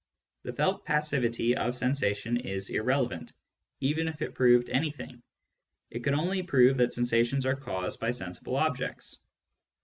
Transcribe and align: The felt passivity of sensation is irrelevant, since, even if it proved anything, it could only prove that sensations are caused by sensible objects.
The 0.41 0.53
felt 0.53 0.83
passivity 0.83 1.55
of 1.55 1.75
sensation 1.75 2.37
is 2.37 2.71
irrelevant, 2.71 3.29
since, 3.29 3.37
even 3.81 4.07
if 4.07 4.23
it 4.23 4.33
proved 4.33 4.71
anything, 4.71 5.21
it 5.91 5.99
could 6.03 6.15
only 6.15 6.41
prove 6.41 6.77
that 6.77 6.91
sensations 6.91 7.45
are 7.45 7.55
caused 7.55 7.99
by 7.99 8.09
sensible 8.09 8.55
objects. 8.55 9.19